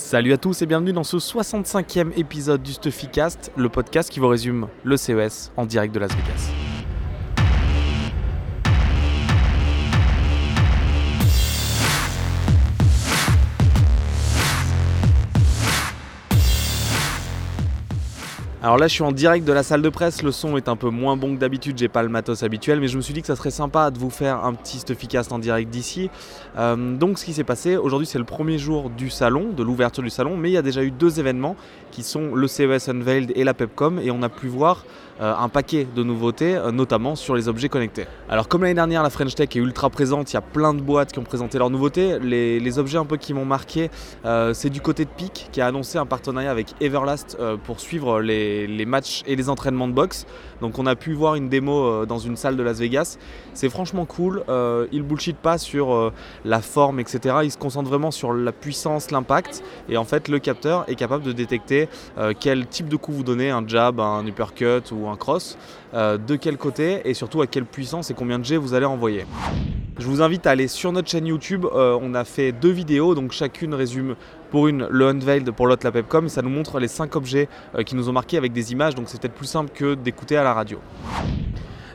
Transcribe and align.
Salut 0.00 0.32
à 0.32 0.38
tous 0.38 0.60
et 0.62 0.66
bienvenue 0.66 0.94
dans 0.94 1.04
ce 1.04 1.18
65e 1.18 2.18
épisode 2.18 2.62
du 2.62 2.72
Stuffycast, 2.72 3.52
le 3.54 3.68
podcast 3.68 4.10
qui 4.10 4.18
vous 4.18 4.26
résume 4.26 4.66
le 4.82 4.96
CES 4.96 5.52
en 5.56 5.66
direct 5.66 5.94
de 5.94 6.00
Las 6.00 6.10
Vegas. 6.10 6.59
Alors 18.62 18.76
là, 18.76 18.88
je 18.88 18.92
suis 18.92 19.02
en 19.02 19.12
direct 19.12 19.46
de 19.46 19.54
la 19.54 19.62
salle 19.62 19.80
de 19.80 19.88
presse. 19.88 20.22
Le 20.22 20.32
son 20.32 20.58
est 20.58 20.68
un 20.68 20.76
peu 20.76 20.90
moins 20.90 21.16
bon 21.16 21.34
que 21.34 21.40
d'habitude. 21.40 21.78
J'ai 21.78 21.88
pas 21.88 22.02
le 22.02 22.10
matos 22.10 22.42
habituel, 22.42 22.78
mais 22.78 22.88
je 22.88 22.98
me 22.98 23.00
suis 23.00 23.14
dit 23.14 23.22
que 23.22 23.26
ça 23.26 23.34
serait 23.34 23.50
sympa 23.50 23.90
de 23.90 23.98
vous 23.98 24.10
faire 24.10 24.44
un 24.44 24.52
petit 24.52 24.80
Stuffycast 24.80 25.32
en 25.32 25.38
direct 25.38 25.70
d'ici. 25.70 26.10
Euh, 26.58 26.94
donc, 26.94 27.18
ce 27.18 27.24
qui 27.24 27.32
s'est 27.32 27.42
passé 27.42 27.78
aujourd'hui, 27.78 28.06
c'est 28.06 28.18
le 28.18 28.24
premier 28.24 28.58
jour 28.58 28.90
du 28.90 29.08
salon, 29.08 29.48
de 29.56 29.62
l'ouverture 29.62 30.02
du 30.02 30.10
salon, 30.10 30.36
mais 30.36 30.50
il 30.50 30.52
y 30.52 30.58
a 30.58 30.62
déjà 30.62 30.82
eu 30.82 30.90
deux 30.90 31.18
événements 31.18 31.56
qui 31.90 32.02
sont 32.02 32.34
le 32.34 32.46
CES 32.46 32.90
Unveiled 32.90 33.32
et 33.34 33.44
la 33.44 33.54
Pepcom, 33.54 33.98
et 33.98 34.10
on 34.10 34.22
a 34.22 34.28
pu 34.28 34.46
voir 34.46 34.84
un 35.20 35.48
paquet 35.48 35.86
de 35.94 36.02
nouveautés, 36.02 36.56
euh, 36.56 36.72
notamment 36.72 37.14
sur 37.14 37.34
les 37.34 37.48
objets 37.48 37.68
connectés. 37.68 38.06
Alors 38.28 38.48
comme 38.48 38.62
l'année 38.62 38.74
dernière, 38.74 39.02
la 39.02 39.10
French 39.10 39.34
Tech 39.34 39.48
est 39.54 39.58
ultra 39.58 39.90
présente, 39.90 40.32
il 40.32 40.34
y 40.34 40.36
a 40.38 40.42
plein 40.42 40.72
de 40.72 40.80
boîtes 40.80 41.12
qui 41.12 41.18
ont 41.18 41.24
présenté 41.24 41.58
leurs 41.58 41.70
nouveautés. 41.70 42.18
Les, 42.18 42.78
objets 42.78 42.98
un 42.98 43.04
peu 43.04 43.16
qui 43.16 43.34
m'ont 43.34 43.44
marqué, 43.44 43.90
euh, 44.24 44.54
c'est 44.54 44.70
du 44.70 44.80
côté 44.80 45.04
de 45.04 45.10
Peak 45.10 45.48
qui 45.50 45.60
a 45.60 45.66
annoncé 45.66 45.98
un 45.98 46.06
partenariat 46.06 46.50
avec 46.50 46.68
Everlast 46.80 47.36
pour 47.64 47.80
suivre 47.80 48.20
les, 48.20 48.68
les, 48.68 48.86
matchs 48.86 49.22
et 49.26 49.34
les 49.34 49.48
entraînements 49.48 49.88
de 49.88 49.92
boxe. 49.92 50.24
Donc 50.60 50.78
on 50.78 50.86
a 50.86 50.94
pu 50.94 51.12
voir 51.12 51.34
une 51.34 51.48
démo 51.48 52.06
dans 52.06 52.18
une 52.18 52.36
salle 52.36 52.56
de 52.56 52.62
Las 52.62 52.78
Vegas. 52.78 53.18
C'est 53.54 53.68
franchement 53.68 54.04
cool. 54.06 54.44
ils 54.92 55.02
bullshit 55.02 55.36
pas 55.36 55.58
sur 55.58 56.12
la 56.44 56.60
forme, 56.60 57.00
etc. 57.00 57.38
Ils 57.42 57.50
se 57.50 57.58
concentrent 57.58 57.88
vraiment 57.88 58.12
sur 58.12 58.32
la 58.32 58.52
puissance, 58.52 59.10
l'impact. 59.10 59.64
Et 59.88 59.96
en 59.96 60.04
fait, 60.04 60.28
le 60.28 60.38
capteur 60.38 60.84
est 60.88 60.94
capable 60.94 61.24
de 61.24 61.32
détecter 61.32 61.88
quel 62.38 62.68
type 62.68 62.88
de 62.88 62.96
coup 62.96 63.12
vous 63.12 63.24
donnez, 63.24 63.50
un 63.50 63.66
jab, 63.66 63.98
un 63.98 64.24
uppercut 64.26 64.92
ou 64.92 65.08
un 65.08 65.09
cross, 65.16 65.58
euh, 65.94 66.18
de 66.18 66.36
quel 66.36 66.56
côté 66.56 67.00
et 67.04 67.14
surtout 67.14 67.42
à 67.42 67.46
quelle 67.46 67.64
puissance 67.64 68.10
et 68.10 68.14
combien 68.14 68.38
de 68.38 68.44
G 68.44 68.56
vous 68.56 68.74
allez 68.74 68.86
envoyer. 68.86 69.26
Je 69.98 70.06
vous 70.06 70.22
invite 70.22 70.46
à 70.46 70.52
aller 70.52 70.66
sur 70.66 70.92
notre 70.92 71.10
chaîne 71.10 71.26
YouTube, 71.26 71.66
euh, 71.66 71.98
on 72.00 72.14
a 72.14 72.24
fait 72.24 72.52
deux 72.52 72.70
vidéos, 72.70 73.14
donc 73.14 73.32
chacune 73.32 73.74
résume 73.74 74.16
pour 74.50 74.66
une 74.66 74.86
le 74.88 75.08
Unveiled, 75.08 75.50
pour 75.50 75.66
l'autre 75.66 75.84
la 75.84 75.92
Pepcom, 75.92 76.28
ça 76.28 76.40
nous 76.40 76.48
montre 76.48 76.80
les 76.80 76.88
cinq 76.88 77.16
objets 77.16 77.48
euh, 77.74 77.82
qui 77.82 77.94
nous 77.96 78.08
ont 78.08 78.12
marqué 78.12 78.38
avec 78.38 78.52
des 78.52 78.72
images, 78.72 78.94
donc 78.94 79.08
c'est 79.08 79.20
peut-être 79.20 79.34
plus 79.34 79.46
simple 79.46 79.70
que 79.74 79.94
d'écouter 79.94 80.36
à 80.36 80.42
la 80.42 80.54
radio. 80.54 80.78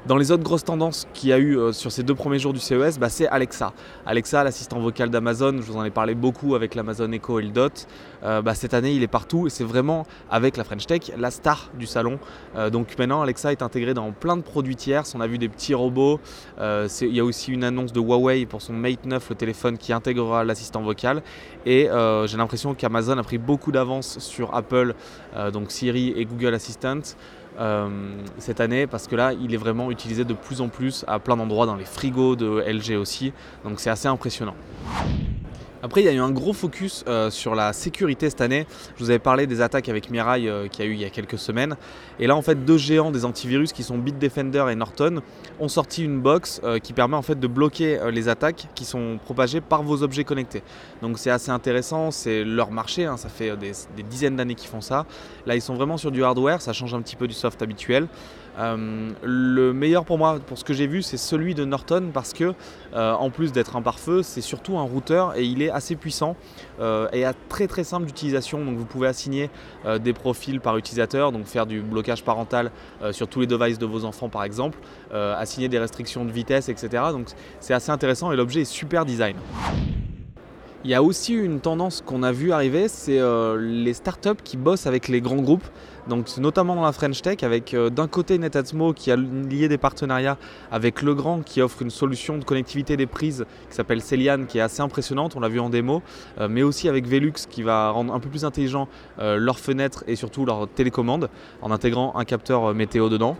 Dans 0.07 0.17
les 0.17 0.31
autres 0.31 0.43
grosses 0.43 0.63
tendances 0.63 1.07
qu'il 1.15 1.29
y 1.29 1.33
a 1.33 1.39
eu 1.39 1.57
euh, 1.57 1.71
sur 1.71 1.91
ces 1.91 2.03
deux 2.03 2.13
premiers 2.13 2.37
jours 2.37 2.53
du 2.53 2.59
CES, 2.59 2.99
bah, 2.99 3.09
c'est 3.09 3.27
Alexa. 3.27 3.73
Alexa, 4.05 4.43
l'assistant 4.43 4.79
vocal 4.79 5.09
d'Amazon, 5.09 5.53
je 5.57 5.63
vous 5.63 5.77
en 5.77 5.83
ai 5.83 5.89
parlé 5.89 6.13
beaucoup 6.13 6.53
avec 6.53 6.75
l'Amazon 6.75 7.11
Echo 7.11 7.39
et 7.39 7.41
le 7.41 7.49
Dot. 7.49 7.87
Euh, 8.23 8.43
bah, 8.43 8.53
cette 8.53 8.75
année, 8.75 8.93
il 8.93 9.01
est 9.01 9.07
partout 9.07 9.47
et 9.47 9.49
c'est 9.49 9.63
vraiment 9.63 10.05
avec 10.29 10.57
la 10.57 10.63
French 10.63 10.85
Tech 10.85 11.11
la 11.17 11.31
star 11.31 11.71
du 11.73 11.87
salon. 11.87 12.19
Euh, 12.55 12.69
donc 12.69 12.95
maintenant, 12.99 13.23
Alexa 13.23 13.51
est 13.51 13.63
intégré 13.63 13.95
dans 13.95 14.11
plein 14.11 14.37
de 14.37 14.43
produits 14.43 14.75
tiers. 14.75 15.05
On 15.15 15.21
a 15.21 15.27
vu 15.27 15.39
des 15.39 15.49
petits 15.49 15.73
robots. 15.73 16.19
il 16.59 17.15
y 17.15 17.19
a 17.19 17.25
aussi 17.25 17.51
une 17.51 17.63
annonce 17.63 17.91
de 17.91 17.99
Huawei 17.99 18.45
pour 18.45 18.61
son 18.61 18.73
Mate 18.73 19.07
9, 19.07 19.29
le 19.31 19.35
téléphone 19.35 19.75
qui 19.75 19.91
intégrera 19.91 20.43
l'assistant 20.43 20.83
vocal. 20.83 21.23
Et 21.65 21.89
j'ai 22.27 22.37
l'impression 22.37 22.75
qu'Amazon 22.75 23.17
a 23.17 23.23
pris 23.23 23.39
beaucoup 23.39 23.71
d'avance 23.71 24.19
sur 24.19 24.53
Apple, 24.53 24.93
donc 25.51 25.71
Siri 25.71 26.13
et 26.15 26.25
Google 26.25 26.53
Assistant. 26.53 27.01
Euh, 27.57 27.87
cette 28.37 28.59
année 28.59 28.85
parce 28.85 29.07
que 29.07 29.15
là 29.15 29.31
il 29.31 29.53
est 29.53 29.57
vraiment 29.57 29.89
utilisé 29.89 30.25
de 30.25 30.33
plus 30.33 30.59
en 30.59 30.67
plus 30.67 31.05
à 31.07 31.19
plein 31.19 31.37
d'endroits 31.37 31.65
dans 31.65 31.75
les 31.75 31.85
frigos 31.85 32.35
de 32.35 32.61
LG 32.67 32.97
aussi 32.99 33.31
donc 33.63 33.79
c'est 33.79 33.89
assez 33.89 34.09
impressionnant. 34.09 34.55
Après, 35.85 36.01
il 36.01 36.05
y 36.05 36.09
a 36.09 36.13
eu 36.13 36.19
un 36.19 36.31
gros 36.31 36.51
focus 36.51 37.05
euh, 37.07 37.29
sur 37.29 37.53
la 37.53 37.71
sécurité 37.71 38.27
cette 38.27 38.41
année. 38.41 38.65
Je 38.95 39.03
vous 39.03 39.11
avais 39.11 39.19
parlé 39.19 39.45
des 39.45 39.61
attaques 39.61 39.87
avec 39.87 40.09
Mirai 40.09 40.49
euh, 40.49 40.67
qui 40.67 40.81
a 40.81 40.85
eu 40.85 40.93
il 40.93 40.99
y 40.99 41.05
a 41.05 41.11
quelques 41.11 41.37
semaines. 41.37 41.75
Et 42.19 42.25
là, 42.25 42.35
en 42.35 42.41
fait, 42.41 42.65
deux 42.65 42.79
géants 42.79 43.11
des 43.11 43.23
antivirus 43.23 43.71
qui 43.71 43.83
sont 43.83 43.99
Bitdefender 43.99 44.65
et 44.71 44.73
Norton 44.73 45.21
ont 45.59 45.67
sorti 45.67 46.03
une 46.03 46.21
box 46.21 46.59
euh, 46.63 46.79
qui 46.79 46.91
permet 46.91 47.15
en 47.15 47.21
fait 47.21 47.39
de 47.39 47.45
bloquer 47.45 47.99
les 48.11 48.29
attaques 48.29 48.65
qui 48.73 48.83
sont 48.83 49.19
propagées 49.23 49.61
par 49.61 49.83
vos 49.83 50.01
objets 50.01 50.23
connectés. 50.23 50.63
Donc 51.03 51.19
c'est 51.19 51.29
assez 51.29 51.51
intéressant, 51.51 52.09
c'est 52.09 52.43
leur 52.43 52.71
marché, 52.71 53.05
hein. 53.05 53.17
ça 53.17 53.29
fait 53.29 53.55
des, 53.55 53.73
dizaines 54.09 54.37
d'années 54.37 54.55
qu'ils 54.55 54.69
font 54.69 54.81
ça. 54.81 55.05
Là, 55.45 55.53
ils 55.53 55.61
sont 55.61 55.75
vraiment 55.75 55.97
sur 55.97 56.09
du 56.09 56.23
hardware, 56.23 56.63
ça 56.63 56.73
change 56.73 56.95
un 56.95 57.01
petit 57.03 57.15
peu 57.15 57.27
du 57.27 57.35
soft 57.35 57.61
habituel. 57.61 58.07
Euh, 58.57 59.09
le 59.23 59.73
meilleur 59.73 60.05
pour 60.05 60.17
moi, 60.17 60.39
pour 60.45 60.57
ce 60.57 60.63
que 60.63 60.73
j'ai 60.73 60.87
vu, 60.87 61.01
c'est 61.01 61.17
celui 61.17 61.55
de 61.55 61.65
Norton 61.65 62.09
parce 62.13 62.33
que, 62.33 62.53
euh, 62.93 63.13
en 63.13 63.29
plus 63.29 63.51
d'être 63.51 63.75
un 63.75 63.81
pare-feu, 63.81 64.23
c'est 64.23 64.41
surtout 64.41 64.77
un 64.77 64.83
routeur 64.83 65.35
et 65.35 65.43
il 65.43 65.61
est 65.61 65.69
assez 65.75 65.95
puissant 65.95 66.35
euh, 66.79 67.07
et 67.11 67.25
très 67.49 67.67
très 67.67 67.83
simple 67.83 68.05
d'utilisation. 68.05 68.63
Donc 68.63 68.77
vous 68.77 68.85
pouvez 68.85 69.07
assigner 69.07 69.49
des 69.99 70.13
profils 70.13 70.59
par 70.59 70.77
utilisateur, 70.77 71.31
donc 71.31 71.45
faire 71.45 71.65
du 71.65 71.81
blocage 71.81 72.23
parental 72.23 72.71
sur 73.11 73.27
tous 73.27 73.41
les 73.41 73.47
devices 73.47 73.77
de 73.77 73.85
vos 73.85 74.05
enfants 74.05 74.29
par 74.29 74.43
exemple, 74.43 74.77
assigner 75.11 75.69
des 75.69 75.79
restrictions 75.79 76.25
de 76.25 76.31
vitesse, 76.31 76.69
etc. 76.69 77.03
Donc 77.11 77.27
c'est 77.59 77.73
assez 77.73 77.91
intéressant 77.91 78.31
et 78.31 78.35
l'objet 78.35 78.61
est 78.61 78.65
super 78.65 79.05
design. 79.05 79.35
Il 80.85 80.91
y 80.91 80.93
a 80.93 81.01
aussi 81.01 81.33
une 81.33 81.61
tendance 81.61 82.03
qu'on 82.05 82.21
a 82.21 82.31
vu 82.31 82.51
arriver, 82.51 82.87
c'est 82.87 83.19
les 83.57 83.93
startups 83.95 84.43
qui 84.43 84.55
bossent 84.55 84.85
avec 84.85 85.07
les 85.07 85.19
grands 85.19 85.41
groupes. 85.41 85.65
Donc 86.07 86.37
notamment 86.37 86.75
dans 86.75 86.83
la 86.83 86.91
French 86.91 87.23
Tech, 87.23 87.41
avec 87.41 87.73
euh, 87.73 87.89
d'un 87.89 88.07
côté 88.07 88.37
Netatmo 88.37 88.93
qui 88.93 89.09
a 89.09 89.15
lié 89.15 89.67
des 89.67 89.79
partenariats 89.79 90.37
avec 90.71 91.01
Legrand 91.01 91.41
qui 91.41 91.61
offre 91.61 91.81
une 91.81 91.89
solution 91.89 92.37
de 92.37 92.43
connectivité 92.43 92.95
des 92.95 93.07
prises 93.07 93.45
qui 93.67 93.75
s'appelle 93.75 94.03
Celian 94.03 94.45
qui 94.47 94.59
est 94.59 94.61
assez 94.61 94.81
impressionnante, 94.81 95.35
on 95.35 95.39
l'a 95.39 95.49
vu 95.49 95.59
en 95.59 95.71
démo, 95.71 96.03
euh, 96.39 96.47
mais 96.47 96.61
aussi 96.61 96.87
avec 96.87 97.07
Velux 97.07 97.33
qui 97.49 97.63
va 97.63 97.89
rendre 97.89 98.13
un 98.13 98.19
peu 98.19 98.29
plus 98.29 98.45
intelligent 98.45 98.87
euh, 99.17 99.37
leurs 99.37 99.57
fenêtres 99.57 100.03
et 100.05 100.15
surtout 100.15 100.45
leurs 100.45 100.67
télécommandes 100.67 101.29
en 101.63 101.71
intégrant 101.71 102.13
un 102.15 102.25
capteur 102.25 102.75
météo 102.75 103.09
dedans 103.09 103.35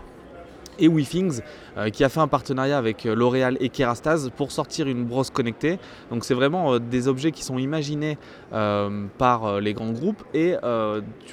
et 0.78 0.88
WeThings 0.88 1.40
euh, 1.76 1.90
qui 1.90 2.04
a 2.04 2.08
fait 2.08 2.20
un 2.20 2.28
partenariat 2.28 2.78
avec 2.78 3.04
euh, 3.04 3.14
L'Oréal 3.14 3.58
et 3.60 3.68
Kerastase 3.68 4.30
pour 4.34 4.50
sortir 4.50 4.86
une 4.86 5.04
brosse 5.04 5.28
connectée. 5.28 5.78
Donc 6.10 6.24
c'est 6.24 6.32
vraiment 6.32 6.72
euh, 6.74 6.78
des 6.78 7.06
objets 7.06 7.32
qui 7.32 7.44
sont 7.44 7.58
imaginés 7.58 8.18
par 9.18 9.60
les 9.60 9.74
grands 9.74 9.90
groupes 9.90 10.22
et 10.32 10.54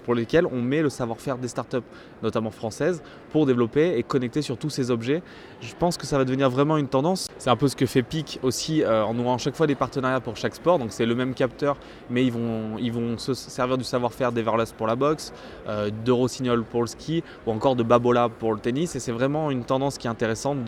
pour 0.03 0.15
lesquels 0.15 0.45
on 0.45 0.61
met 0.61 0.81
le 0.81 0.89
savoir-faire 0.89 1.37
des 1.37 1.47
startups, 1.47 1.77
notamment 2.21 2.51
françaises, 2.51 3.01
pour 3.31 3.45
développer 3.45 3.97
et 3.97 4.03
connecter 4.03 4.41
sur 4.41 4.57
tous 4.57 4.69
ces 4.69 4.91
objets. 4.91 5.21
Je 5.61 5.73
pense 5.77 5.97
que 5.97 6.05
ça 6.05 6.17
va 6.17 6.25
devenir 6.25 6.49
vraiment 6.49 6.77
une 6.77 6.87
tendance. 6.87 7.27
C'est 7.37 7.49
un 7.49 7.55
peu 7.55 7.67
ce 7.67 7.75
que 7.75 7.85
fait 7.85 8.01
PIC 8.01 8.39
aussi 8.41 8.83
en 8.85 9.17
ouvrant 9.17 9.37
chaque 9.37 9.55
fois 9.55 9.67
des 9.67 9.75
partenariats 9.75 10.19
pour 10.19 10.35
chaque 10.35 10.55
sport. 10.55 10.79
Donc 10.79 10.91
c'est 10.91 11.05
le 11.05 11.15
même 11.15 11.33
capteur, 11.33 11.77
mais 12.09 12.25
ils 12.25 12.31
vont, 12.31 12.77
ils 12.79 12.91
vont 12.91 13.17
se 13.17 13.33
servir 13.33 13.77
du 13.77 13.83
savoir-faire 13.83 14.31
d'Everlast 14.31 14.75
pour 14.75 14.87
la 14.87 14.95
boxe, 14.95 15.31
de 15.67 16.11
Rossignol 16.11 16.63
pour 16.63 16.81
le 16.81 16.87
ski 16.87 17.23
ou 17.45 17.51
encore 17.51 17.75
de 17.75 17.83
Babola 17.83 18.29
pour 18.29 18.53
le 18.53 18.59
tennis. 18.59 18.95
Et 18.95 18.99
c'est 18.99 19.11
vraiment 19.11 19.32
une 19.49 19.63
tendance 19.63 19.97
qui 19.97 20.07
est 20.07 20.09
intéressante 20.09 20.59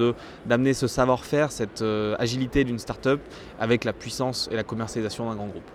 d'amener 0.45 0.73
ce 0.73 0.87
savoir-faire, 0.87 1.51
cette 1.51 1.81
euh, 1.81 2.15
agilité 2.19 2.63
d'une 2.63 2.79
start-up 2.79 3.19
avec 3.59 3.83
la 3.83 3.93
puissance 3.93 4.49
et 4.51 4.55
la 4.55 4.63
commercialisation 4.63 5.29
d'un 5.29 5.35
grand 5.35 5.47
groupe. 5.47 5.69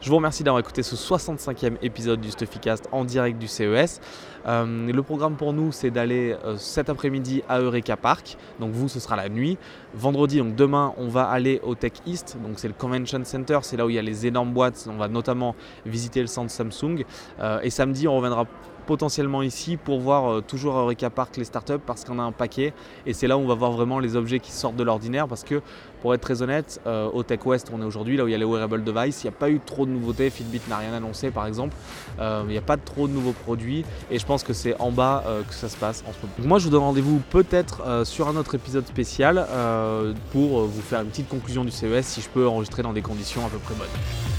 Je 0.00 0.10
vous 0.10 0.16
remercie 0.16 0.44
d'avoir 0.44 0.60
écouté 0.60 0.84
ce 0.84 0.94
65e 0.94 1.78
épisode 1.82 2.20
du 2.20 2.30
Stuffycast 2.30 2.88
en 2.92 3.04
direct 3.04 3.38
du 3.38 3.48
CES. 3.48 4.00
Euh, 4.46 4.92
le 4.92 5.02
programme 5.02 5.34
pour 5.34 5.52
nous, 5.52 5.72
c'est 5.72 5.90
d'aller 5.90 6.36
euh, 6.44 6.56
cet 6.56 6.88
après-midi 6.88 7.42
à 7.48 7.58
Eureka 7.58 7.96
Park. 7.96 8.36
Donc 8.60 8.70
vous, 8.70 8.88
ce 8.88 9.00
sera 9.00 9.16
la 9.16 9.28
nuit. 9.28 9.58
Vendredi, 9.94 10.38
donc 10.38 10.54
demain, 10.54 10.94
on 10.96 11.08
va 11.08 11.24
aller 11.24 11.60
au 11.64 11.74
Tech 11.74 11.92
East. 12.06 12.36
Donc 12.44 12.60
c'est 12.60 12.68
le 12.68 12.74
Convention 12.74 13.24
Center, 13.24 13.58
c'est 13.62 13.76
là 13.76 13.84
où 13.84 13.90
il 13.90 13.96
y 13.96 13.98
a 13.98 14.02
les 14.02 14.26
énormes 14.26 14.52
boîtes. 14.52 14.86
On 14.88 14.96
va 14.96 15.08
notamment 15.08 15.56
visiter 15.84 16.20
le 16.20 16.28
centre 16.28 16.52
Samsung. 16.52 17.04
et 17.62 17.70
samedi, 17.70 18.06
on 18.06 18.16
reviendra 18.16 18.46
potentiellement 18.86 19.42
ici 19.42 19.76
pour 19.76 20.00
voir 20.00 20.30
euh, 20.30 20.40
toujours 20.40 20.76
Eureka 20.76 21.10
Park 21.10 21.36
les 21.36 21.44
startups 21.44 21.80
parce 21.84 22.04
qu'on 22.04 22.18
a 22.18 22.22
un 22.22 22.32
paquet 22.32 22.72
et 23.04 23.12
c'est 23.12 23.26
là 23.26 23.36
où 23.36 23.40
on 23.40 23.46
va 23.46 23.54
voir 23.54 23.72
vraiment 23.72 23.98
les 23.98 24.16
objets 24.16 24.38
qui 24.40 24.52
sortent 24.52 24.76
de 24.76 24.84
l'ordinaire 24.84 25.28
parce 25.28 25.44
que 25.44 25.60
pour 26.00 26.14
être 26.14 26.20
très 26.20 26.42
honnête, 26.42 26.80
euh, 26.86 27.10
au 27.12 27.22
Tech 27.22 27.44
West 27.44 27.70
on 27.72 27.82
est 27.82 27.84
aujourd'hui, 27.84 28.16
là 28.16 28.24
où 28.24 28.28
il 28.28 28.30
y 28.30 28.34
a 28.34 28.38
les 28.38 28.44
wearable 28.44 28.84
devices, 28.84 29.24
il 29.24 29.26
n'y 29.26 29.34
a 29.34 29.38
pas 29.38 29.50
eu 29.50 29.60
trop 29.64 29.86
de 29.86 29.90
nouveautés, 29.90 30.30
Fitbit 30.30 30.60
n'a 30.68 30.78
rien 30.78 30.94
annoncé 30.94 31.30
par 31.30 31.46
exemple, 31.46 31.74
euh, 32.20 32.42
il 32.46 32.52
n'y 32.52 32.58
a 32.58 32.62
pas 32.62 32.76
trop 32.76 33.08
de 33.08 33.12
nouveaux 33.12 33.32
produits 33.32 33.84
et 34.10 34.18
je 34.18 34.24
pense 34.26 34.44
que 34.44 34.52
c'est 34.52 34.80
en 34.80 34.92
bas 34.92 35.24
que 35.48 35.54
ça 35.54 35.68
se 35.68 35.76
passe 35.76 36.04
en 36.08 36.12
ce 36.12 36.18
moment. 36.22 36.48
Moi 36.48 36.58
je 36.58 36.64
vous 36.64 36.70
donne 36.70 36.82
rendez-vous 36.82 37.20
peut-être 37.30 38.06
sur 38.06 38.28
un 38.28 38.36
autre 38.36 38.54
épisode 38.54 38.86
spécial 38.86 39.46
pour 40.32 40.64
vous 40.66 40.82
faire 40.82 41.00
une 41.00 41.08
petite 41.08 41.28
conclusion 41.28 41.64
du 41.64 41.70
CES 41.70 42.06
si 42.06 42.20
je 42.20 42.28
peux 42.28 42.46
enregistrer 42.46 42.82
dans 42.82 42.92
des 42.92 43.02
conditions 43.02 43.44
à 43.44 43.48
peu 43.48 43.58
près 43.58 43.74
bonnes. 43.74 44.35